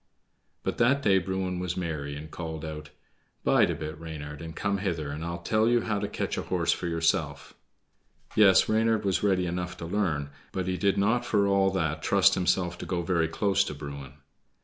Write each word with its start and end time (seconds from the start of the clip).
But 0.63 0.79
that 0.79 1.03
day 1.03 1.19
Bruin 1.19 1.59
was 1.59 1.77
merry, 1.77 2.15
and 2.15 2.31
called 2.31 2.65
out: 2.65 2.89
"Bide 3.43 3.69
a 3.69 3.75
bit, 3.75 3.99
Reynard, 3.99 4.41
and 4.41 4.55
come 4.55 4.79
hither, 4.79 5.11
and 5.11 5.23
I'll 5.23 5.37
tell 5.43 5.69
you 5.69 5.81
how 5.81 5.99
to 5.99 6.07
catch 6.07 6.39
a 6.39 6.41
horse 6.41 6.71
for 6.71 6.87
yourself." 6.87 7.53
Yes, 8.35 8.67
Reynard 8.67 9.05
was 9.05 9.21
ready 9.21 9.45
enough 9.45 9.77
to 9.77 9.85
learn, 9.85 10.31
but 10.53 10.65
he 10.65 10.75
did 10.75 10.97
not 10.97 11.23
for 11.23 11.45
all 11.45 11.69
that 11.73 12.01
trust 12.01 12.33
himself 12.33 12.79
to 12.79 12.87
go 12.87 13.03
very 13.03 13.27
close 13.27 13.63
to 13.65 13.75
Bruin. 13.75 14.13